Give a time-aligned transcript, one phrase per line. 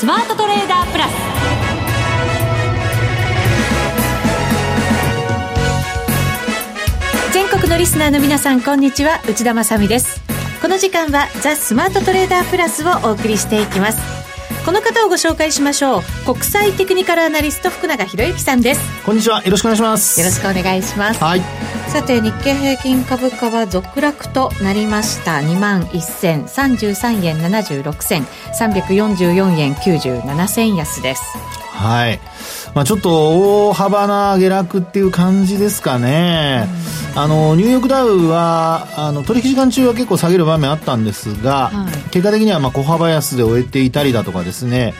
[0.00, 1.12] スマートトレーダープラス。
[7.34, 9.20] 全国のリスナーの皆さんこんにちは。
[9.28, 10.22] 内田まさです。
[10.62, 13.98] この時間はザ・スマートトレーダープラスをお送りしていきます。
[14.64, 16.02] この方をご紹介しましょう。
[16.24, 18.80] 国際テクニカルアナリスト福永博之さんです。
[19.04, 19.42] こんにちは。
[19.42, 20.20] よろしくお願いします。
[20.20, 21.22] よろしくお願いします。
[21.22, 21.42] はい。
[21.88, 25.38] さて日経平均株価は続落となりました。
[25.38, 28.26] 2万1033円76銭。
[28.58, 31.22] 344円97銭安です
[31.80, 32.20] はい。
[32.74, 36.68] まあ、ちょっと大幅な下落っていう感じですかね、
[37.16, 44.94] あのニューヨークダウはあの取引時間中は結構下げる場面あったんですが、はい、結果的にはまあ小幅安で終えていたりだとかですね。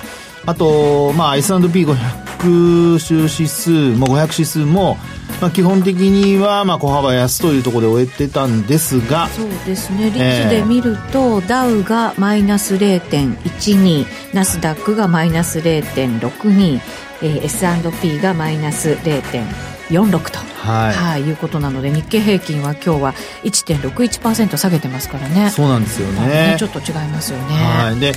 [0.46, 4.96] あと、まあ、S&P500 指数も500指数も、
[5.40, 10.06] まあ、基本的にはまあ小幅安というところで終えてたんですがそうですね。
[10.06, 10.18] 率
[10.50, 16.80] で見ると、えー、ダウがマイナス0.12ナスダックがマイナス0.62
[17.23, 18.96] えー、S&P がマイナス
[19.91, 20.95] 0.46と、はい。
[20.95, 25.51] はいうことなので日経平均は今日は1.61%下げてますからね。
[25.51, 28.13] そうなんですよね、ね、ちょっと違いますよね、はい、で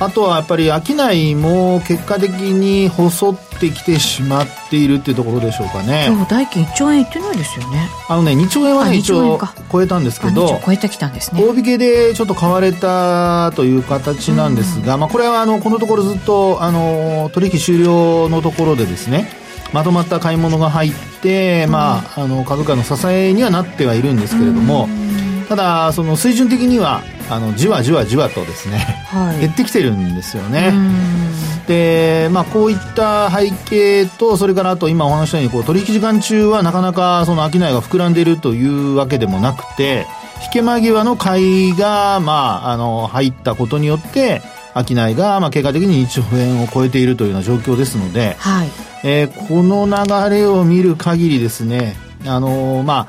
[0.00, 6.06] あとはやっぱり商いも結果的に細ってきてしまっているっていうところでしょうかね。
[6.08, 7.88] 今日代金1兆円いってないですよね。
[8.08, 9.38] あのね2兆円はね一応
[9.70, 11.42] 超えたんですけど超えてきたんですね。
[11.42, 19.28] 大引けでちょっと買われたという形なんですが、うん、まあ、これはあのこのところずっとあの取引終了のところでですね
[19.72, 21.07] まとまった買い物が入って、
[21.68, 24.88] まあ、あの株価の支えにはなってはいるんですけれども、
[25.48, 28.78] ただその水準的にはあのじわじわじわとですね、
[29.10, 30.72] はい、減ってきてるんですよね。
[31.68, 40.06] で、まあ、こういった背景と、それからあと今お話したように、こう、取引時間中はなかなかその商いが膨らんでいるというわけでもなくて、
[40.42, 44.40] 引け間際の買いが、まあ、あの、入ったことによって、
[44.84, 48.68] 商いが、まあ、結果的に1兆円を超えているというような状況ですので、はい、
[49.04, 51.96] えー、この流れを見る限りですね、
[52.26, 53.08] あのー、ま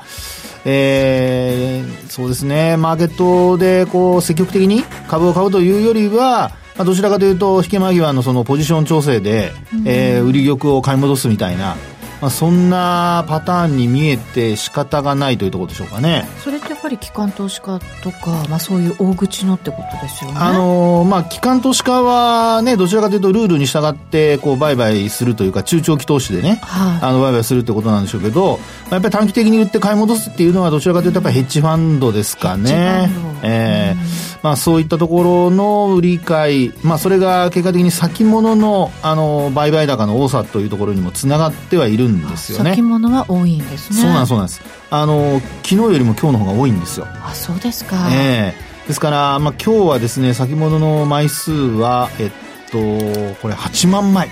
[0.64, 11.76] えー、そうですね、マーケットでこう積極的に株を買うというよりは、まあ、どちらかというと、引け間際のそのポジション調整で、うん、えー、売り玉を買い戻すみたいな、
[12.20, 16.28] まあ、そんなパターンに見えて仕方がないというところでしょうかね。
[16.44, 20.36] それってやっぱり機関投資家とか、まあ、そういう大口のってことですよね。
[20.38, 28.60] あのー、まあ、機関投資家はね、どちらかというとルールに従って、こう、売買するというか、中長期投資でね、はい、あの、売買するってことなんでしょうけど、
[28.90, 33.10] やっぱり短期的に売って買い戻すっていうのは、どちらかというと、やっぱりヘッジファンドですかね。
[33.42, 42.70] ええー、まあ、そういったところの売り買い、まあ、それが結果的に先物の、あの、売買高の多さというところにもつながってはいるんですよね。
[42.70, 44.00] 先物は多いんですね。
[44.00, 44.62] そうなんそうなんです。
[44.90, 47.06] あの、昨日よりも今日の方が多いんですよ。
[47.22, 48.08] あ、そうですか。
[48.12, 52.30] ええー、ですから、まあ、今日はですね、先物の枚数は、えっ
[52.70, 52.78] と、
[53.42, 54.30] これ8万枚。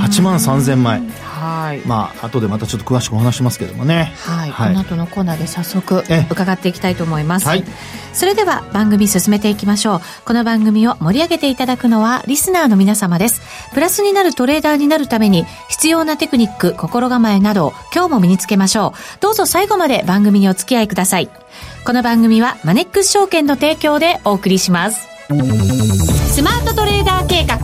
[0.00, 1.02] 8万3000枚。
[1.22, 1.80] はい。
[1.86, 4.12] まあ、後でまたちょっと詳しくお話しますけどもね。
[4.20, 4.50] はい。
[4.50, 7.46] はい、この後のコーナーで早速、伺っていきたいと思います。
[7.46, 7.64] はい。
[8.12, 10.00] それでは番組進めていきましょう。
[10.24, 13.42] この番組を盛り上げていただくのはリスナーの皆様です。
[13.74, 19.20] プラスになるトレーダーになるために必要なテクニック、心構えなどを今日も身につけましょう。
[19.20, 21.28] どうぞ最後まで番組にお付き合いください。
[21.84, 25.06] この番組はマネックス証券の提供でお送りします。
[26.36, 27.56] スマートトレーダー計画、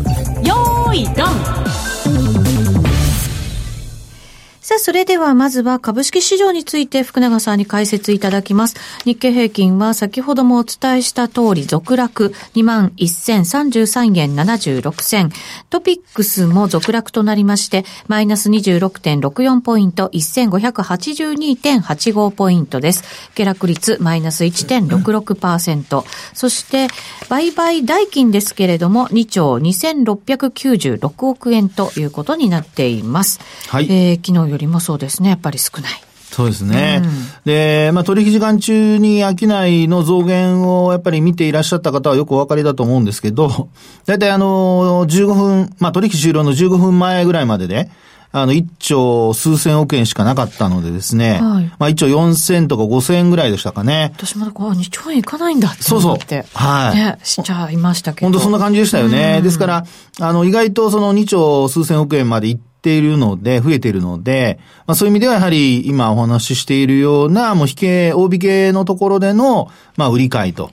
[4.72, 8.76] さあ、それではまずは株式市場について福永さんに解説いただきます。
[9.04, 15.28] 日経平均は先ほどもお伝えした通り続落21,033円76銭。
[15.68, 23.04] トピックスも続落となりまして、マイナス26.64ポイント、1582.85ポイントです。
[23.34, 26.04] 下落率マイナス1.66%。
[26.32, 26.86] そして、
[27.28, 33.38] 売買代金ですけれども、2兆2696億円ということになっています。
[33.68, 33.86] はい。
[33.90, 36.02] えー、昨日よりもそうですね、やっぱり少ない。
[36.32, 37.02] そうですね。
[37.04, 37.10] うん、
[37.44, 43.68] で、まあ、取引時間中に商いの増減をやっぱり見ていらっしゃった方はよくお分かりだと思うんですけど、
[44.06, 47.90] だいたいあの、15分、まあ、取引終了の15分前ぐらいまでで、
[48.34, 51.38] あの、1兆数千億円しかなかったのでですね。
[51.38, 51.64] はい。
[51.78, 54.12] まあ、1兆4千とか5千円ぐらいでしたかね。
[54.16, 56.16] 私まだこう、2兆円いかないんだってそうそう。
[56.54, 56.96] はい。
[56.96, 58.30] ね、しちゃいましたけど。
[58.30, 59.42] 本当そんな感じでしたよね。
[59.42, 59.84] ですから、
[60.18, 70.70] あの、意外とその2兆数千億円まで行って、ているので、増えているので、まあそういう意味ではやはり今お話ししているような、もう引け、大引けのところでの、まあ売り買いと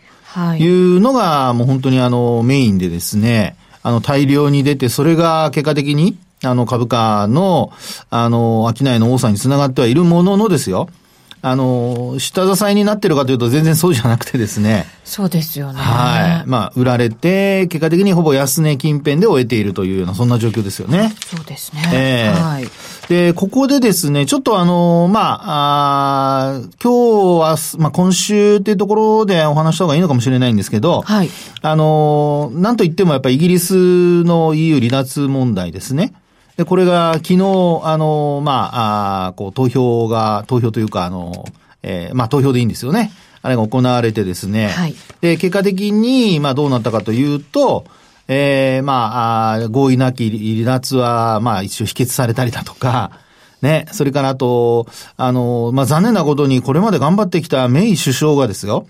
[0.58, 7.72] いうのが、もう本当にあのメインでですね、あの大量に出て、それが結果的に、あの株価の、
[8.10, 10.90] あの、商いの多さにつながってはいるもののですよ。
[11.42, 14.86] あの、下支えになってるかというと全然そうじゃなくてですね。
[15.06, 15.80] そうですよね。
[15.80, 16.50] はい。
[16.50, 21.14] まあ、売られて、結果的にほぼ安値近辺で終えているというような、そんな状況ですよね。
[21.26, 21.82] そうですね。
[21.94, 22.68] ええー、はい。
[23.08, 31.30] で、ここでですね、ちょっとあの、まあ、あ今日は、まあ、今週っていうところでお話した方がいいのかもしれないんですけど、はい。
[31.62, 36.14] あの、なんといってもやっぱりイギリスの EU 離脱問題ですね。
[36.60, 41.46] で、これが昨日、あの、まあ、あこう、投票が、投票というか、あの、
[41.84, 43.14] えー、まあ、投票でいいんですよね。
[43.42, 44.68] あれが行われてですね。
[44.68, 44.96] はい。
[45.22, 47.86] で、結果的に、まあ、どうなったかというと、
[48.28, 53.12] えー、まあ、合意なき離脱は、まあ、一応否決されたりだとか、
[53.62, 54.86] ね、それからあと、
[55.16, 58.86] あの、まあ、残念なことに、これまで頑張ってきたメイ首相がですよ、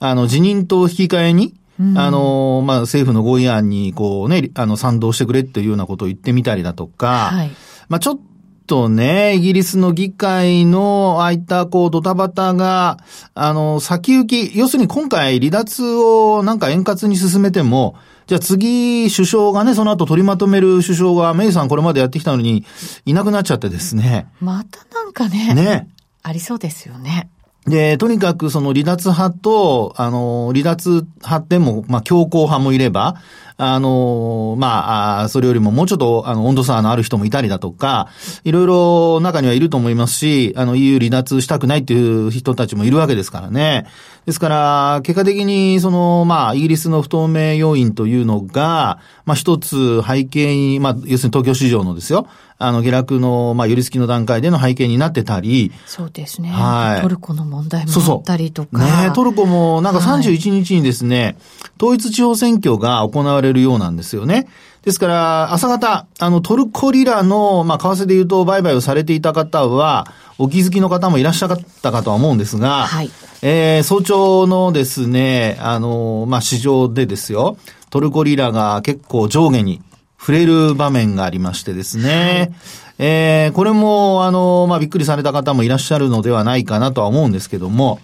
[0.00, 7.50] あの、辞任と引き換えに、あの、まあ、政府の合意案に、こうね、あの、賛同してくれっていうようなことを言ってみたりだとか、はい、
[7.88, 8.20] まあ、ちょっ
[8.66, 12.98] とね、イギリスの議会の、ああいった、こう、ドタバタが、
[13.34, 17.96] あの、先行き、要するに今回離脱をなんか円滑に進めても、
[18.26, 22.64] じゃあ次、首相がね、その後取りまとめる首相が、メイさんこれまでやってきたのに、
[23.04, 24.26] いなくなっちゃってですね。
[24.40, 25.54] またなんかね。
[25.54, 25.88] ね。
[26.22, 27.28] ありそうですよね。
[27.66, 33.16] で、とにかくその離脱派と、あの、離脱派でも、まあ、強硬派もいれば、
[33.56, 38.08] あの、まあ、それよりももうちょっと、あの、温度差のある人もいたりだとか、
[38.44, 43.86] いろいろ中にはいると思いますし、あの、EU 離脱したくないっていう人たちもいるわけですからね。
[44.26, 52.28] ですから、結果的に、その、まあ、イギリスの不透明要因というのが、まあ、一つ背景に、まあ、要するに東京市場のですよ、
[52.58, 55.72] あの、下落の、まあ、寄り付きの段階での背景になってたり。
[55.86, 56.50] そうですね。
[56.50, 57.02] はい。
[57.02, 58.68] トルコの問題もあったりとか。
[58.78, 61.36] そうそうねトルコも、なんか31日にですね、はい、
[61.78, 64.46] 統一地方選挙が行われるようなんですよね。
[64.82, 70.06] ですから、朝方、あの、トルコリラの、まあ、為替で言うと売買をされていた方は、
[70.38, 73.10] お気づきの方もいらっしゃったかとは思うんですが、はい。
[73.42, 77.56] えー、早朝のですね、あの、まあ、市場でですよ、
[77.90, 79.80] トルコリラが結構上下に
[80.18, 82.08] 触れる場面がありましてですね。
[82.08, 82.52] はい、
[82.98, 88.00] えー、これも、あの、まあ、びっくりされた方もいらっしゃるのではないかなとは思うんですけども、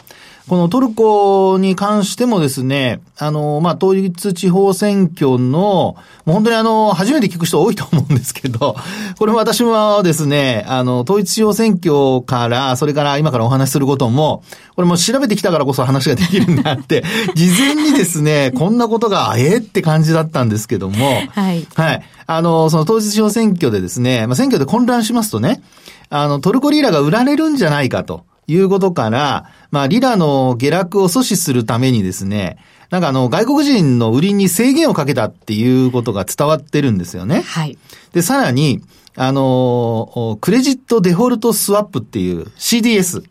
[0.49, 5.97] このトルコに関してもですね、あの、まあ、統一地方選挙の、も
[6.29, 8.75] う本当にあの、初めて聞く人多いと思うんですけど、
[9.19, 14.43] これも私もですね、あの、統一地方選挙から、それから今からお話しすることも、
[14.75, 17.05] これも調べてきたからこそ話ができるんだって、
[17.37, 21.67] 事前にですね、こんなことが、ええって感じだったんですけども、はい。
[21.75, 22.03] はい。
[22.27, 25.61] あの、その統一地方選挙でですね、まあ、選挙で混乱しますとね、
[26.09, 28.25] あの、トルコリーラが売られるんじゃないかと。
[28.49, 32.59] いうことから、まあ、リラの下落を阻止するためにですね、
[32.91, 37.43] なんかあの、外国人の売りに制限をかけたっていうことが伝わってるんですよね。
[37.43, 37.77] はい。
[38.13, 38.83] で、さらに、
[39.15, 43.25] あの、クレジットデフォルトスワップっていう CDS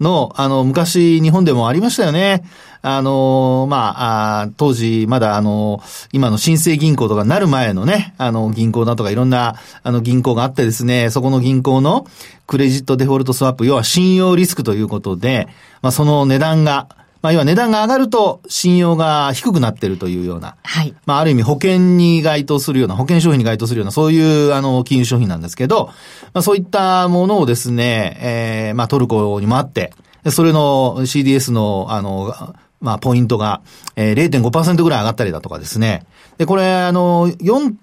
[0.00, 2.44] の、あの、昔日本でもありましたよね。
[2.82, 5.82] あの、まあ、あ当時、まだあの、
[6.12, 12.06] 今の新生銀行とかなる前のね、あの、銀行だとかいろんな、あの、銀行があってですね、そこの銀行の
[12.46, 15.48] クレジットデフォルトスワップ、要は信用リスクということで、
[15.82, 16.88] まあ、その値段が、
[17.20, 20.56] まあ、要は値段が上がると信用が低くなってるというような。
[20.62, 20.94] はい。
[21.04, 25.86] まあ、ある意味保険に該当するような、保険商品に該当するような、そういう、あの、金融商品なんですけど、
[26.32, 29.92] まあ、そういったものをですね、ええー、まあ、トルコにもあって、
[30.30, 33.60] それの CDS の、あの、まあ、ポイントが、
[33.96, 36.06] えー、0.5%ぐらい上がったりだとかですね。
[36.38, 37.76] で、これ、あの、4.6、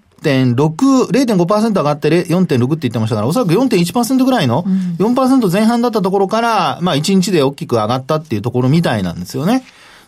[1.10, 4.64] 0.5%上がって4.6って言ってましたから、おそらく4.1%ぐらいの、
[4.98, 9.64] 4%前半だったところから、まあ、1日で大きく上がったっていうところみたいなんですよね。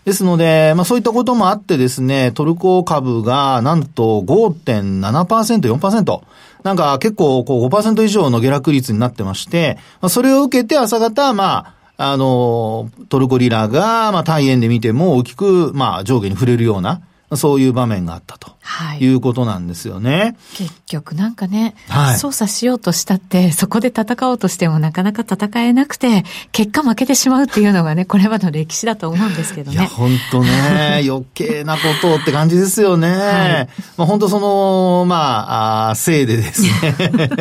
[0.09, 6.21] ですので、まあそういったこともあってですね、トルコ株がなんと5.7%、4%。
[6.65, 17.03] なんか結構こう5%以上の下落率になってまして、まあ、それを受けて朝方、まあ、あの、トルコリラが、まあ、大円で見ても大きく、まあ、上下に触れるような、
[17.35, 18.58] そういう場面があったと。
[18.69, 18.99] はい。
[18.99, 20.37] いうことなんですよね。
[20.53, 29.79] 結局なんかね、はい、操作しようとしたって、そこで戦おうとしてもなかなか戦えなくて、結果負けてしまうっていうのがね、これまでの歴史だと思うんですけどね。
[29.79, 33.09] いや、本当ね、 余計なことって感じですよね。
[33.09, 36.71] はい、まあ、本当その、まあ、あせいでですね、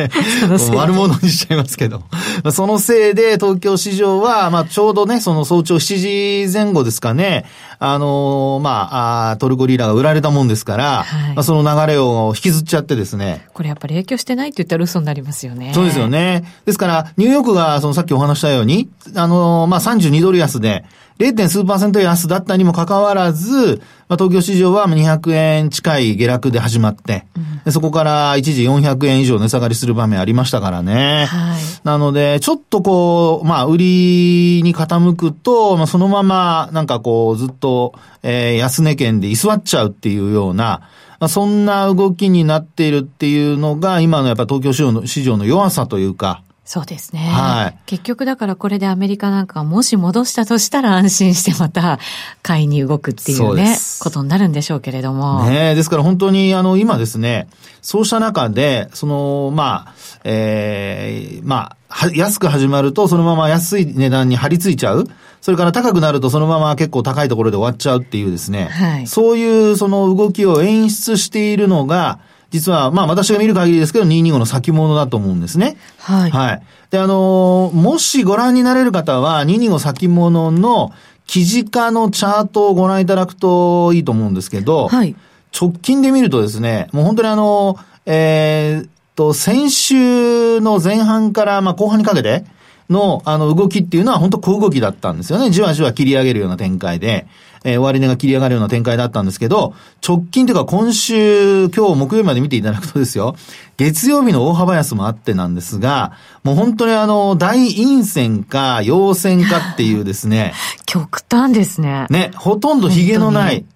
[0.74, 2.04] 悪者にしちゃいますけど、
[2.52, 7.44] そのせいで東京市場は、まあ、ちょうどね、その早朝7時前後ですかね、
[7.78, 13.46] あの、まあ、あトルコリーラが売られたもんですから、はいはい、まあ、その流れを引きずっちゃってですね。
[13.52, 15.72] これやっぱり影響してないって言ったら嘘になりますよね。
[15.74, 16.44] そうですよね。
[16.64, 20.84] ですから、ニューヨークが、そのさっきお話したように、あの、まあ、32ドル安で、
[21.18, 21.48] 0.
[21.48, 27.26] 数パーセント安だったにもかかわらず、まあ、東京市場は200円近い下落で始まって、
[27.64, 31.26] うん、そこから一時400円以上値下がりする場面ありましたからね。
[31.26, 40.82] はい、なので、ちょっとこう、まあ、売りに傾くと、まあ、そのまま、なんかこう、ずっと、えー、安値圏で居座っちゃうっていうような、
[41.20, 47.20] まあ、そんな動きになっているっていうのが、今のやっぱ東京市場の市場の弱さというか、そうですね。
[47.20, 47.78] はい。
[47.86, 51.98] 結局だからこれでアメリカなんかもし戻したとしたら安心してまた
[52.42, 55.48] 買いに動くっていうね、ことになるんでしょうけれども。
[55.48, 57.48] ねですから本当にあの今ですね、
[57.80, 59.94] そうした中で、その、まあ、
[60.24, 65.08] ええー、まあ、安く始まるとそのまま安い値段に張り付いちゃう。
[65.40, 68.66] それから高くなるとそのまま結構高いところで終わっちゃうっていうですね。
[68.66, 69.06] はい。
[69.06, 75.76] そういうその動きを演出しているのが、実は、まあ私が見る限りですけど、225の先物だと思うんですね。
[75.98, 76.30] はい。
[76.30, 76.62] はい。
[76.90, 80.92] で、あのー、もしご覧になれる方は、225先物の
[81.26, 85.14] 記事化のチャートをご覧いただくといいと思うんですけど、はい。
[85.58, 92.44] 直近で見るとですね、もう本当にあの、えー、っと、先週の前半から、まあ後半にかけて
[92.90, 95.50] の、あの、動きっていうのは本当小動きだったんですよね。
[95.50, 97.26] じわじわ切り上げるような展開で。
[97.64, 99.74] えー、終値が切り上がるような展開だったんですけど、
[100.06, 103.36] 直近というか今週、今日木曜日まで見ていただくとですよ、
[103.76, 106.12] 月曜日の大幅安もあってなんですが、
[106.44, 110.54] もう本当にあの、大陰線か陽線かっていうですね。
[110.86, 112.06] 極端ですね。
[112.10, 113.66] ね、ほとんど髭のない、チ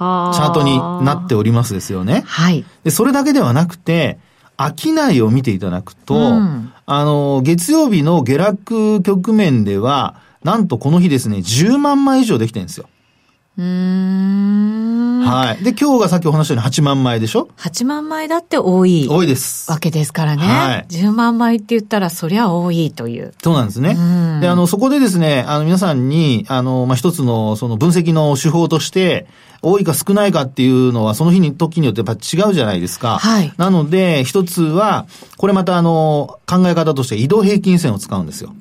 [0.00, 2.24] ャートになっておりますですよね。
[2.26, 2.64] はい。
[2.82, 4.18] で、それだけではなくて、
[4.58, 12.88] 商いを見ていただくと、うん、あの、月曜日の下落局面では、なんとこの日ですね、10万枚以上できてるんですよ。
[13.56, 15.20] うん。
[15.24, 15.62] はい。
[15.62, 19.06] で、今日がさっきお話したように8万枚でしょ ?8 万枚だって多い。
[19.08, 19.70] 多いです。
[19.70, 20.42] わけですからね。
[20.42, 20.86] はい。
[20.88, 23.32] 10万枚って言ったらそりゃ多いという。
[23.42, 23.94] そうなんですね。
[24.40, 29.26] で、あの、そこでですね、あの、皆さんに、あの、まあ、一つの、その分析の手法として、
[29.62, 33.18] 多いか少ないかっていうのは、その日に、時によってやっぱ違うじゃないですか。
[33.18, 33.52] はい。
[33.56, 35.06] なので、一つは、
[35.38, 38.52] これまたあの、考え方として移動平均線を使うんですよ。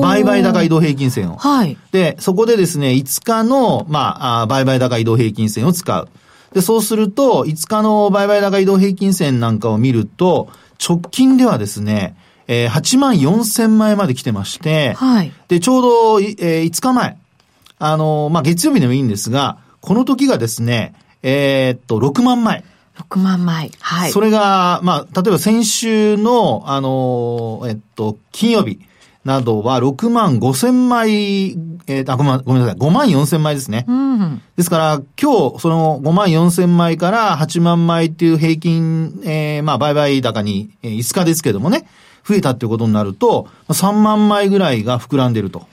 [0.00, 1.36] 売買高移動平均線を。
[1.36, 1.76] はい。
[1.90, 6.08] で、そこでですね、5日の、まあ、売買高移動平均線を使う。
[6.54, 10.48] で、そうすると、5日の売買高移動平均線なんかを見ると、
[10.86, 12.16] 直近ではですね、
[12.48, 15.32] えー、8万4千枚まで来てまして、はい。
[15.48, 17.16] で、ちょうど、えー、5日前、
[17.78, 22.64] あのまあ、月曜日でもいいんですが、この時がですね、えー、っと、6万枚。
[22.98, 23.70] 6万枚。
[23.80, 24.10] はい。
[24.10, 28.80] それが、まあ、例えば先週の、あのえっと、金曜日。
[29.24, 31.52] などは6万5千枚、
[31.86, 33.84] えー、あ、ごめん、ごめんなさい、5万4千枚ですね。
[33.86, 41.86] うん、ですから、今日、その5万4千枚から8万枚っていう平均、えー、まあ、売買高に、えー、5日ですけどもね、
[42.26, 45.66] 増えたっていうことになると、3万枚ぐらいが膨らんでると。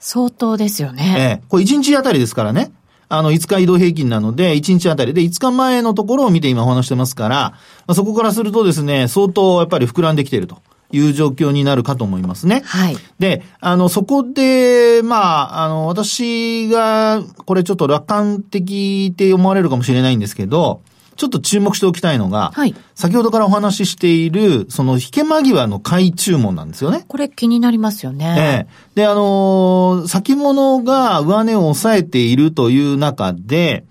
[0.00, 1.40] 相当ですよね。
[1.42, 2.72] えー、これ1日あたりですからね。
[3.10, 7.58] あの、5日移動平均なので、1日あたりで5日前のところを見て今お話してますから、ま
[7.88, 10.62] あ、そこからするとですね、相当やっぱり膨らんできていると。
[10.94, 12.62] いう状況になるかと思いますね。
[12.64, 12.96] はい。
[13.18, 20.80] で、あの、そこで、まあ、あの、私が、これちょっと楽観的って思われるかもしれないんですけど、
[21.16, 27.04] ちょっと注目しておきたいのが、はい、先ほどからお話ししている、その引け間際の買い注文なんですよね。
[27.06, 28.66] これ気になりますよね。
[28.96, 29.02] ええ。
[29.02, 33.84] で、あのー、先物が上値を抑えているという中で、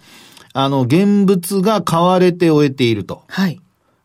[0.54, 3.24] あの、現物が買われて終えていると。
[3.28, 3.60] はい。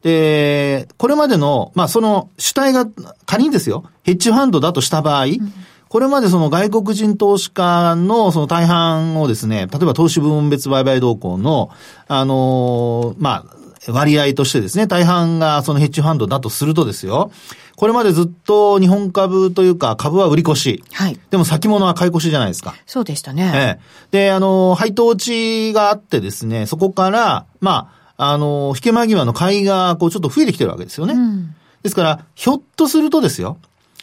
[0.08, 2.86] で、これまでの、まあ、その主体が
[3.26, 5.52] 仮にですよ、ヘッジファンドだとした場合、うん、
[5.90, 11.68] これまでその外国人投資家のその大半をですね、例えば投資部門別売買動向の、
[12.06, 13.44] あのー、ま
[13.86, 17.30] あ、割合としてですね、大半がそのヘッジファンドだとするとですよ、
[17.76, 20.82] これまでずっと日本株というか株は売り越し。
[20.92, 21.20] はい。
[21.28, 22.74] でも先物は買い越しじゃないですか。
[22.86, 23.52] そうでしたね。
[23.54, 23.80] ええ。
[24.10, 31.14] で、あの、配当値があってですね、そこから、まあ、あの、引け間際の買いが、こう、ちょっと増えてきてるわけですよね。
[31.14, 33.58] うん、ですから、ひょっとするとですよ、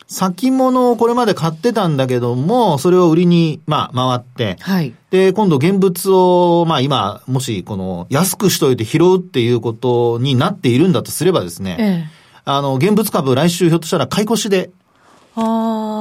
[0.07, 4.93] 先物をこれまで買ってたんだけども、それを売りに、まあ、回って、はい。
[5.12, 12.10] で、今度現物を、まあ今、もし、この、安くしといて拾うっていうことになっているんだとすればですね、ええ、
[12.45, 14.69] あの、現物株来週ひょっとしたら買い越しで、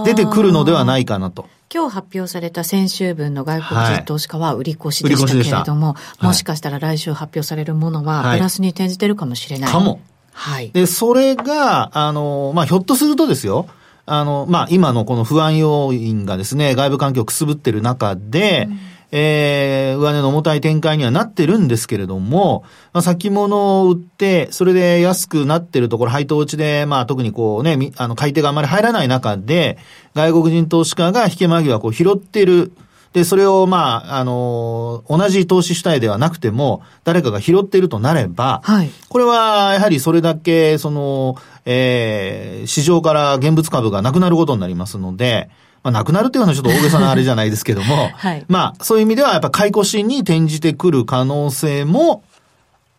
[0.05, 1.49] 出てくるのではないかなと。
[1.75, 9.71] 今日発表された先週分の外国人投資家は売り越しでしたけれども、はい、もしかしたら来週発表されるものはプラスに転じてるかもしれない。
[9.73, 10.01] かも。
[10.33, 10.71] はい。
[10.71, 13.67] で、それが、あの、まあ、ひょっとするとですよ、
[14.07, 29.79] あの、まあ、今のこの不安要因がですね、外部環境をくすぶってる中で、うんえー、上値の重たい展開にはなってるんですけれども、まあ、先物を売って、それで安くなってるところ、配当落ちで、まあ、特にこうね、あの、買い手があまり入らない中で、
[30.17, 32.73] 外国人投資家が引け間際こう拾ってる。
[33.13, 45.51] で、それを、まあ、あの、同じ投資主体ではなくても、誰かが拾っているとなれば、はい、これは、やはりそれだけ、その、えー、市場から現物株がなくなることになりますので、
[45.85, 52.25] まあ、なくなるっていうのはちょっと大げさなあれじゃないですけども、 はい、まあ、そういう意味ではやっぱ買い越しに転じてくる可能性も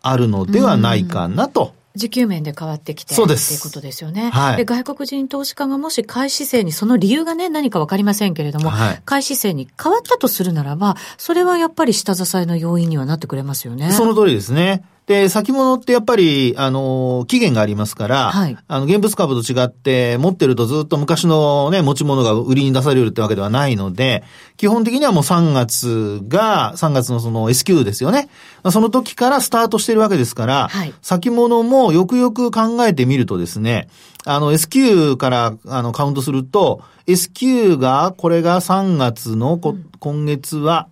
[0.02, 1.74] あるのではないかなと。
[1.96, 3.54] 時給面で変わってきてそうです。
[3.54, 4.30] っていうことですよね。
[4.30, 4.56] はい。
[4.58, 13.90] で、外国人投資家がもし買い姿勢に、その理由がね、何かわかりませんけれども、はい、買い姿勢に変わったとするならば、それはやっぱり下支えの要因にはなってくれますよね。
[13.92, 14.84] その通りですね。
[15.06, 24.24] で、先物ってやっぱり、あの、期限がありますから、はい、あの、現物株と違って、持ってるとずっと昔のね、持ち物が売りに出されるってわけではないので、
[24.56, 28.28] 基本的にはもう3月が、3月のその S q ですよね。
[28.72, 33.88] その時からスタートしてるわけですから、はい、先物もよくよく考えてみるとですね、
[34.24, 40.88] あの、S q から、あの、カウントすると、S q が、これが3月の、うん、今月は、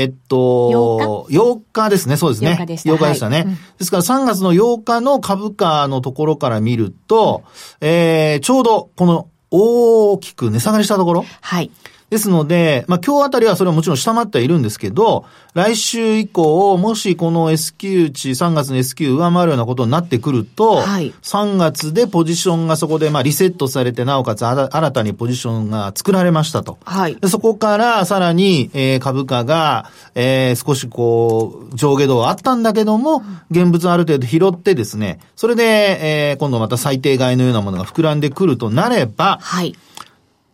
[0.00, 1.90] えっと、8日？
[1.90, 2.52] ですね、そうですね。
[2.52, 2.90] 8日でした。
[2.92, 3.36] 8日でしたね。
[3.38, 3.46] はい
[3.78, 7.42] ですから3月の8日の株価のところから見ると、
[7.80, 11.24] うん、えー、ちょうどこの大きく値下がりしたところ？
[11.40, 11.72] はい。
[12.10, 26.78] ですので、まあ今日あたりはそれはもちろん下回ってはいるんですけど、来週以降、もしこの S q 値、3月の S q 上回るようなことになってくると、はい、3月でポジションがそこでまあリセットされて、なおかつ新たにポジションが作られましたと。
[26.84, 39.76] はい、でそこからさらに、えー、株価が、えー、少しこう、上下動あったんだけども、現物ある程度拾ってですね、それで、えー、今度また最低買いのようなものが膨らんでくるとなれば、はい、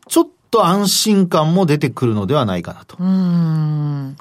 [0.09, 2.97] ちょっと安心感も出てくるのではないかなと。
[3.01, 4.17] うん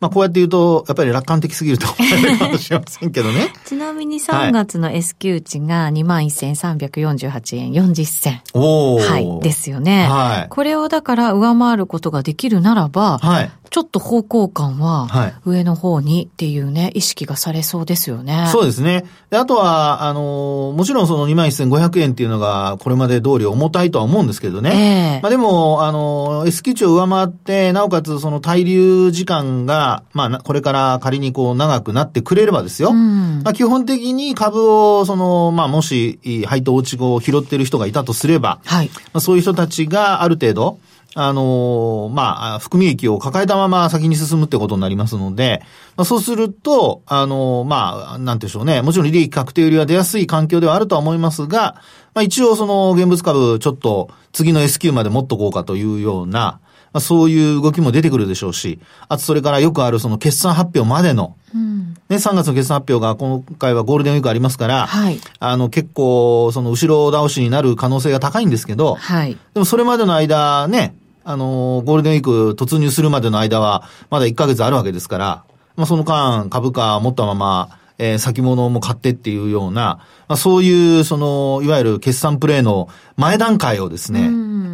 [0.00, 3.52] まあ、こうやって言うと、やっぱり楽観的すぎると思われるかもしれませんけどね。
[3.64, 8.40] ちなみに3月の S q 値が21,348円40銭。
[8.52, 9.40] おはい。
[9.40, 10.06] ですよね。
[10.06, 10.48] はい。
[10.48, 13.50] これをだから上回ることができるならば、はい。
[13.70, 18.48] ちょっと方向感は、上の方にっていうね、意識がされそうですよね。
[18.52, 19.04] そうですね。
[19.30, 25.16] で、あとは、あの、もちろんその21,500円っていうのが、これまで通り重たいとは思うんですけどね。
[25.16, 32.90] えー、まあでも、あの、S q 値を上回って、なおかつその滞留時間が、まあ、これから仮にこう長くなってくれればですよ。
[32.90, 38.90] うん、まあ基本的に株を、その、まあもし、配当落ち後を拾ってる人がいたとすれば、はい。
[38.94, 40.78] まあそういう人たちがある程度、
[41.16, 45.62] あのー、まあ、含み益を抱えたまま先に進むってことになりますので、
[45.96, 48.82] まあ、そうすると、あのー、まあ、なんてでしょうね。
[48.82, 51.80] もちろん利益確定売りは出やすい環境ではあるとは思いますが、
[52.14, 56.60] まあ、一応その現物株ちょっと次の S q まで持っとこうかというような、
[56.92, 75.44] まあ、そういう動きも出てくるでしょうし、あとそれからよくあるその決算発表までの、うん、ね、3月の決算発表が今回はゴールデンウィークありますから、はい、あの結構その後ろ倒しになる可能性が高いんですけど、はい、でもそれまでの間ね、あの、ゴールデンウィーク突入するまでの間は、まだ1ヶ月あるわけですから、
[75.76, 84.30] まあ、その間、株価持ったまま、えー、先物も買ってっていうような、まあ、そういう、その、いわゆる決算プレイの前段階をですね、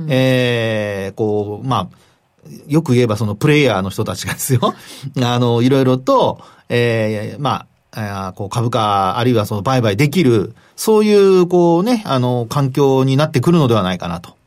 [0.08, 4.74] えー、こう、まあ、よく言えばそのプレイヤーの人たちがですよ、
[5.22, 14.39] あの、いろいろと、えー、まあ、こう株価、あるいはその売買できる、そういう、こうね、あの、環境になってくるのではないかなと。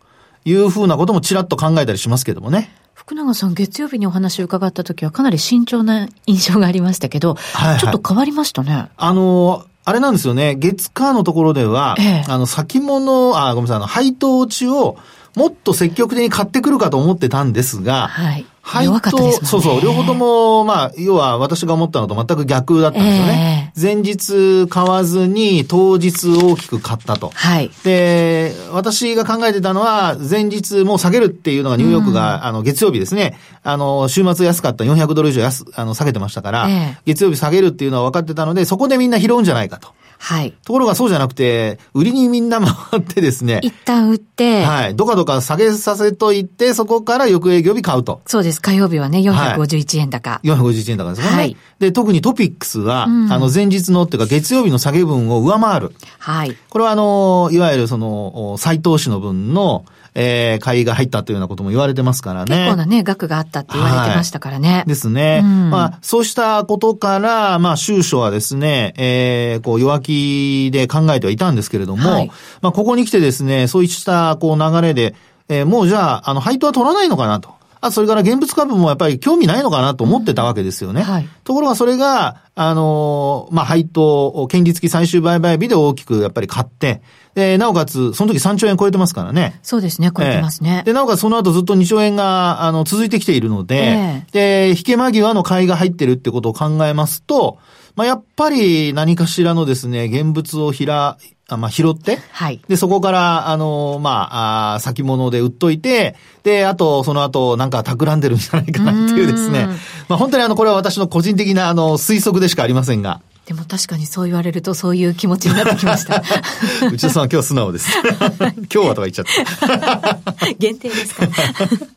[0.45, 2.73] いうふうなこともちらっと考えたりしますけどもね。
[2.93, 8.89] 福永さん、月曜日にお話を伺った時はかなり慎重な印象がありましたけど、はいはい、ちょっと変わりましたね。
[8.95, 10.55] あの、あれなんですよね。
[10.55, 14.97] 月火のところでは、ええ、あの、先物、あ、ごめんなさい、あの、配当落ちを
[15.35, 18.45] もっと積極的に買ってくるかと思ってたんですが、はい。
[18.65, 23.73] 配当、ね、そうそう、両方とも、まあ、要は私が思ったのと全く逆だったんですよね。
[23.75, 27.31] えー、前日買わずに当日大きく買ったと。
[27.35, 27.69] はい。
[27.83, 33.37] で、私が考えてたのは、前日もう下げるっていうのがニューヨークが、うん、あの、月曜日ですね。
[33.63, 39.89] あの、週末安かった400ドル以上安、あの、下げてましたから、えー、月曜日下げるっていうのは分かってたので、そこでみんな拾うんじゃないかと。
[40.23, 40.53] はい。
[40.63, 43.59] ところがそうじゃなくて、売りにみんな回ってですね。
[43.61, 44.63] 一旦売って。
[44.63, 44.95] はい。
[44.95, 48.21] どかどか下げさせといて、そこから翌営業日買うと。
[48.25, 48.61] そうです。
[48.61, 50.29] 火曜日はね、451円高。
[50.29, 51.27] はい、451円高ですね。
[51.27, 51.57] はい。
[51.79, 55.93] で、特にトピックスは、うん、あの、前日のっていうか、月曜日の下げ分を上回る。
[56.19, 56.55] はい。
[56.69, 59.83] これはあの、いわゆるその、再投資の分の、
[60.15, 62.55] えー、買いが入ったというようなことも言われてますからね。
[62.55, 64.73] 結構なね、額があったって言われてましたからね。
[64.73, 65.41] はい、ですね。
[65.43, 75.15] うん、まあ、そうしたことから、まあ、収書はですね、えー、こう、弱気で考えてはいたんですけれども、はい、まあ、ここに来てですね、そういった、こう、流れで、
[75.49, 77.63] えー、もうじゃあ、あの、配当は取らないのかなと。
[77.83, 81.01] あそれから現物株もやっぱり興味ないのかなと思ってたわけですよね。
[81.01, 87.01] うんはい、ところがそれが、あのまあ、配当、権利付き最終売買日で大きくやっぱり買って、
[87.35, 89.59] で、なおかつ、その時3兆円超えてますからね。
[89.63, 90.77] そうですね、超えてますね。
[90.79, 97.57] えー、で、なおかつその後ずっと2兆円が、あの、続いてきているので、えー、で、引け間際の買いが入ってるってことを考えますと、
[97.95, 101.17] まあ、やっぱり何かしらのですね、現物をひら、
[101.49, 102.61] あまあ、拾って、はい。
[102.67, 109.67] で、そこから、あの、まあ、あ先物で売っといて、で、あと、その後、なんか企んでるんじゃないかなっていうですね。
[110.07, 113.21] まあ、本当にあの、これは私の個人的な、あの、推測でしかありませんが。
[113.45, 116.23] でも確かにそう言われるとそういう気持ちになってきました。
[116.91, 117.89] 内田さん今日素直です。
[117.99, 120.53] 今日はとか言っちゃった。
[120.59, 121.27] 限定ですか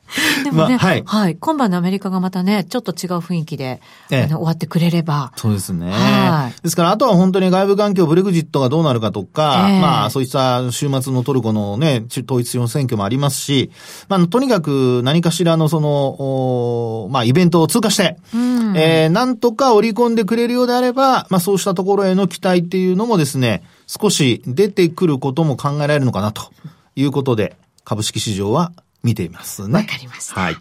[0.45, 1.37] でもね、まあ、はい、はい。
[1.37, 3.81] 今晩のアメリカがまたね、ちょっと違う雰囲気で、
[4.11, 5.33] ええ、終わってくれれば。
[5.37, 5.91] そうですね。
[5.91, 6.63] はい。
[6.63, 13.71] ですから、あとは本当に外部環境、ブレグジットがどうなるかとか、えまあ、そういった週末のトルコのね、統一地方選挙もありますし、
[14.09, 26.51] まあ、とにかく何かしらのその、まあ、イベントを通過して、うん、えー、なんとか織り込んでくれるようであれば、まあそうしたところへの期待っていうのもですね、少し出てくることも考えられるのかなと
[26.95, 28.73] いうことで、株式市場は
[29.03, 29.75] 見ていますね。
[29.75, 30.41] わかりました。
[30.41, 30.57] はい。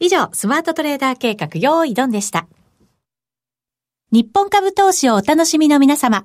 [0.00, 2.46] 以上、スマートトレーダー計画、用意ドンでした。
[4.12, 6.24] 日本株投資をお楽しみの皆様。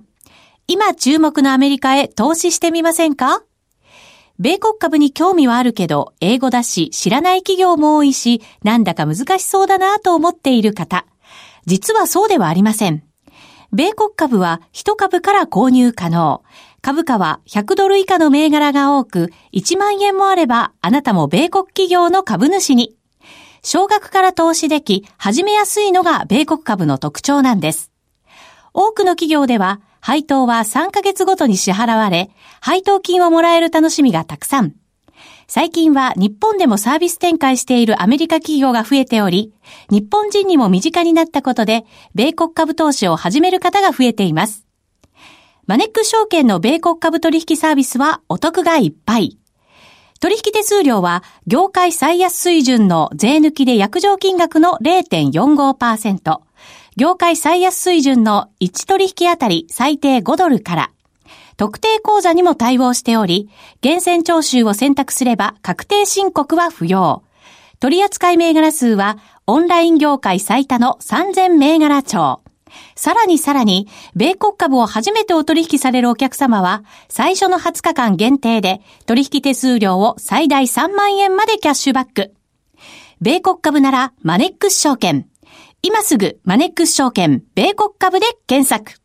[0.68, 3.44] 今注目のアメリカへ投資してみませんか？
[4.40, 11.06] 米国株に興味はあるけど、英語だし、知らない企業も多いし、なんだか難しそうだなと思っている方。
[11.66, 13.04] 実はそうではありません。
[13.76, 16.44] 米国株は1株から購入可能。
[16.80, 22.96] 株価は100ドル以下の銘柄が多く、1万円もあればあなたも米国企業の株主に。
[23.64, 27.92] 少額から投資でき、始めやすいのが米国株の特徴なんです。
[28.74, 32.30] 多くの企業では、配当は3ヶ月ごとに支払われ、
[32.62, 34.76] 配当金をもらえる楽しみがたくさん。
[35.48, 39.54] 最近は日本でもサービス展開しているアメリカ企業が増えており、
[39.92, 44.66] 日本人にも身近になったことで、米国株投資を始める方が増えています。
[45.68, 49.38] マネック証券の米国株取引サービスはお得がいっぱい。
[50.20, 56.40] 取引手数料は業界最安水準の税抜きで約定金額の0.45%、
[56.98, 60.92] 業界最安水準の1取引あたり最低5ドルから、
[61.58, 63.50] 特定口座にも対応しており、
[63.82, 67.24] 厳選徴収を選択すれば確定申告は不要。
[67.80, 72.42] 取扱銘柄数はオンライン業界最多の3000銘柄帳。
[72.96, 82.34] さらにさらに、米国株を初めてお取引されるお客様は、最初の20日間限定で、取引手数料を最大3万円までキャッシュバック。
[83.22, 85.28] 米国株なら、マネックス証券。
[85.82, 89.05] 今すぐ、マネックス証券、米国株で検索。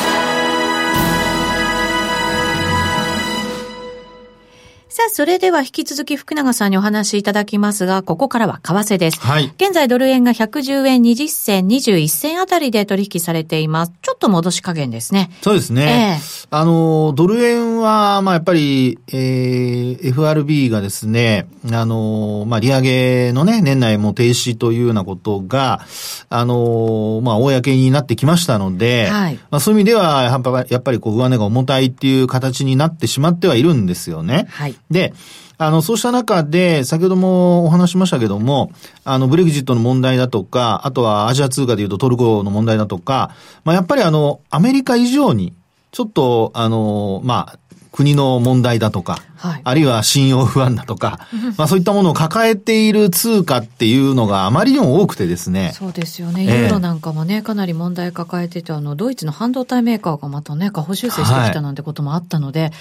[4.93, 9.21] さあ、それでは引き続き福永さんにお話しいただきますが、ここからは為替です。
[9.21, 9.45] はい。
[9.55, 13.93] 現在ドル円が110円20銭、21銭あたりで取引されています。
[14.01, 15.31] ちょっと戻し加減ですね。
[15.43, 16.19] そうですね。
[16.19, 25.85] えー、あの、ドル円は、まあやっぱり、えー、FRB がですね、あの、まあ利上げのね、年内も停止というようなことが、
[26.27, 29.39] あの、まあ公になってきましたので、はい。
[29.51, 34.47] まあそういう意味では、やっぱやっぱりこう上値が重たいっていう形になってしまってはいるんですよね。
[34.49, 34.75] はい。
[34.91, 35.13] で、
[35.57, 38.71] あの、そうした中で、先ほどもお話しましたけども、
[39.03, 45.53] あの、ブレグジットの問題だとか、あとはアジア通貨でいうとトルコの問題だとか、まあ、やっぱりあの、アメリカ以上に、
[45.91, 47.59] ちょっと、あの、まあ、
[47.91, 51.27] 国の問題だとか、はい、あるいは信用不安だとか、
[51.57, 55.73] まあそういったものを抱えている通貨っていうのがあまりにも多くてですね。
[55.75, 56.45] そうですよね。
[56.45, 62.71] ユーロなんかもね、かなり問題抱えてて、あの、ドイツの半導体メーカーがまたね、下方修正してきたなんてこともあったので、はい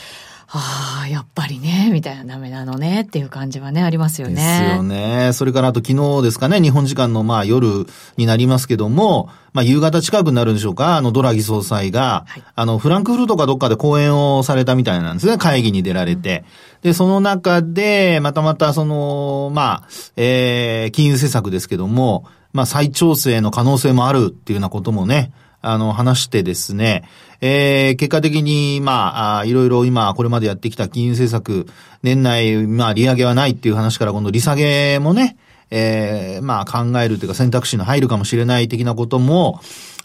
[0.52, 4.34] ああ、やっぱりね、みたいなダメなのねっていう感じはね、ありますよね。
[4.34, 5.30] ですよね。
[5.32, 7.86] それからあと昨日ですかね、日本時間のまあ夜
[8.16, 16.44] になりますけども、まあ夕方近くになるんでしょうか、あのドラギ総裁が、はい、あのフランクフルトかどっかで講演をされたみたいなんですね、会議に出られて。
[16.82, 25.30] うん、で、その中で、またまたその、まあ、えー、金融政策ですけども、まあ再調整の可能性もあるっていうようなこともね、
[25.62, 27.04] あの、話してですね、
[27.40, 31.66] えー、結果的に、まあ、いろいろ今、これまでやってきた金融政策、
[32.02, 35.36] 年内、まあ、利上げはないっていう話から、今度利下げもね、
[35.70, 39.60] えー、まあ、考えるというか選択肢に入るかもしれない的なことも、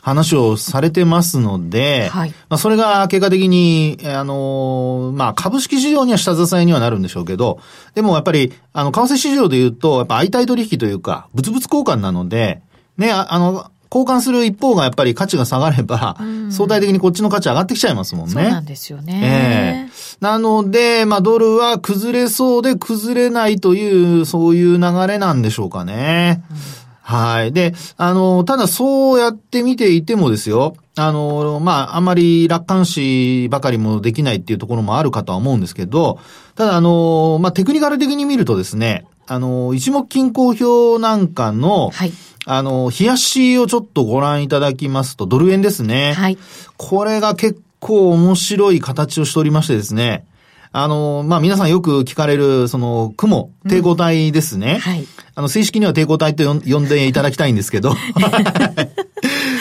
[0.06, 7.60] 話をされてますので、はい、まあそれが結果的に、あのまあ株式市場には下支えにはなるんでしょうけど、
[7.96, 12.62] でもやっぱり、あの、為替市場で言うと、やっぱ相対取引というか、物々交換なので、
[12.98, 16.18] ね、ああの、交換する一方がやっぱり価値が下がれば、
[16.50, 18.34] 相対的にこっちの価値上がってきちゃいますもんね。
[18.34, 19.22] そうなんですよね。
[19.24, 26.44] ええー、なので、まあドルは崩れそうで崩れないという、そういう流れなんでしょうかね。
[26.52, 26.58] うん、
[27.02, 27.54] はい。
[27.54, 36.20] で、あの、ただそうやって見ていてもですよ、あの、まあ、あんまり楽観視ばかりもできないっていうところもあるかとは思うんですけど、
[36.56, 42.14] ただあの、まあ、テクニカル的に見るとですね、あの、一目均衡表なんかの、はい。
[42.46, 46.14] あの、冷やしをちょっとご覧いただきますと、ドル円ですね。
[46.14, 46.38] はい。
[46.78, 50.26] これが結構面白い形をしておりましてですね。
[50.72, 54.74] あの、まあ、皆さんよく聞かれる、その、雲、抵抗体ですね。
[54.74, 55.08] うん、はい。
[55.34, 57.96] あの、正式には抵抗体と呼んでいただきたいんですけど、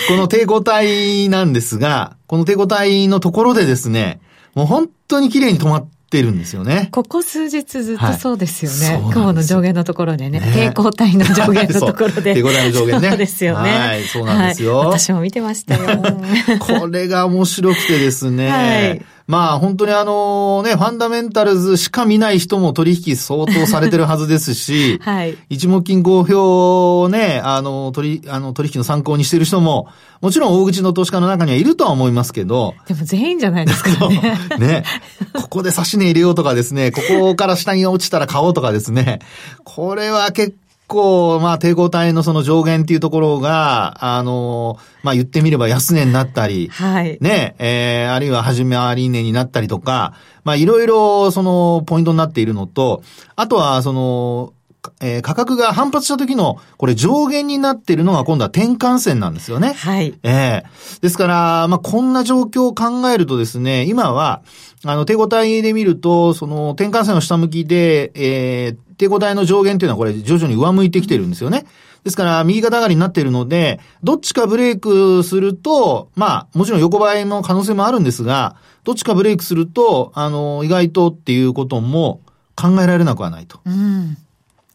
[0.08, 4.20] この抵抗体なんですが、この抵抗体のところでですね、
[4.54, 6.88] もう本当に綺麗に止まっってるんですよね。
[6.92, 9.02] ここ数日ずっとそうですよね。
[9.02, 12.34] はい、雲の上限のところでね、ね抵抗体の上限のところで。
[12.34, 13.08] 抵抗体の上限ね。
[13.08, 13.70] そうですよね。
[13.74, 14.78] はい、そうなんですよ。
[14.78, 16.00] はい、私も見てましたよ。
[16.60, 18.48] これが面白くてですね。
[18.48, 25.38] はいまあ本当にあのね、ファンダメンタルズしか見ない人も取引相当されてるはずですし、 はい。
[25.48, 29.88] 一目金公表をね、あの、取り、あの、取引の参考にしてる人も、
[30.20, 32.74] もちろん大口の投資家の中にはいるとは思いますけど。
[32.86, 34.38] でも全員じゃないですかね。
[34.60, 34.84] ね。
[35.32, 39.20] ここで差し値入れようとかですね、ここから下に落ちたら買おうとかですね。
[39.64, 40.54] これは結
[40.86, 47.18] 構、まあ、抵抗体のその上限っていうところが、あの、まあ、言ってみれば安値になったり、はい。
[47.20, 53.02] ね、えー、あるいは始めあり値になったりとか、まあ、いろいろ、その、ポイントになっているのと、
[53.36, 54.52] あとは、その、
[55.00, 59.72] えー、価格が反発した時の、これ上限になっているのが今度は転換線なんですよね。
[59.74, 60.14] はい。
[60.22, 64.42] ええー、ですから、まあ、こんな状況を考えるとですね、今は、
[64.84, 71.66] あの、手応えで見ると、その、転換線の下向きで、えー、手応えの上限っていうのはこれ徐々に上向いてきてるんですよね。
[72.04, 82.20] ですから、右肩上がりになっているので、どっちかブレイクすると、まあ、もちろん横ばいの可能性もあるんですが、どっちかブレイクすると、あの、意外とっていうことも
[82.54, 83.60] 考えられなくはないと。
[83.64, 84.18] うん。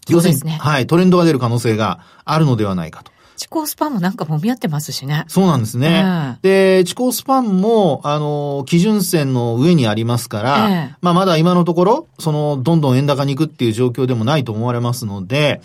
[0.10, 3.12] 要するに、ね、はい、トレンドが出る可能性があるのではないかと。
[3.40, 5.24] 地高スパンもなんかもみ合ってますしね。
[5.30, 6.04] そうなんですね。
[6.44, 15.62] えー、で、地高スパンも、あの、基準線の上にありますから、えー、まあまだ今のところ、その、どんどん円高に行くっていう状況でもないと思われますので、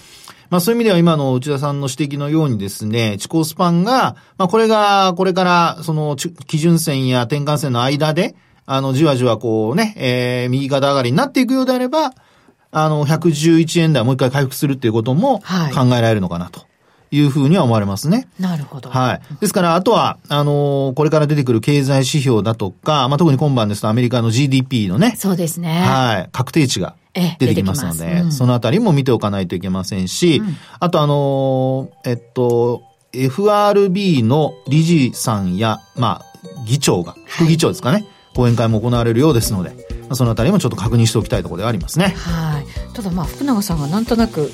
[0.51, 12.13] まあそういう意味では今の内田さんの指摘のようにですね、地高スパンが、まあこれが、これから、その、基準線や転換線の間で、あの、じわじわこうね、えー、右肩上がりになっていくようであれば、
[12.75, 16.67] あの、111円台もう一回回復するっていうことも考えられるのかなと。
[17.11, 18.27] いうふうには思われますね。
[18.41, 18.91] なるほど。
[18.91, 19.21] はい。
[19.41, 25.15] ですから、あとは、あのー、これから出てくる経済指標だとか、まあ、特に今晩ですとアメリカの GDP のね。
[25.17, 25.81] そうですね。
[25.81, 26.29] はい。
[26.33, 26.97] 確定値が
[27.39, 32.83] 出てきますので、うん、そのあたりも見ておかないといけませんし、うん、あとあのー、えっと、
[33.13, 37.95] FRB の理事さんや、まあ、議長が、副議長ですかね。
[37.99, 42.15] はい講演会も行われるようですので、そのあたりもちょっと確認しておきたいところではありますね。
[42.17, 42.95] はい。
[42.95, 44.51] ただまあ福永さんがなんとなく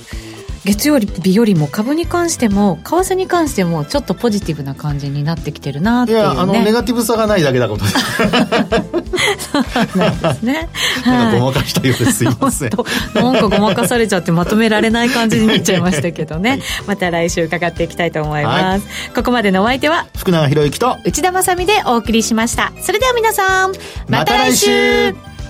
[0.64, 7.90] 月曜日よりも株に関しても為替に関してもちょっとポジティブな感じになってきてるなっていう、ね、いやあのネガティブさがないだけだことで。
[7.90, 7.98] す
[9.50, 10.68] そうなんですね。
[11.06, 12.70] なんかごまかしたようですすいません。
[13.14, 16.60] なんかごまかされちゃってまとめられない感じになっちゃいましたけどね。
[16.86, 22.72] また来週伺っていきたいと思います、はい、ここまでのお相手は福永博之と内田まさでお送りしました。
[22.82, 23.72] それでは皆さん
[24.08, 25.14] また来週,、